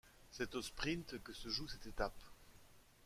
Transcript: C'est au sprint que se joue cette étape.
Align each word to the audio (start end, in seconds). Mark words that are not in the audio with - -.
C'est 0.31 0.55
au 0.55 0.63
sprint 0.63 1.21
que 1.21 1.31
se 1.31 1.47
joue 1.49 1.67
cette 1.67 1.85
étape. 1.85 2.19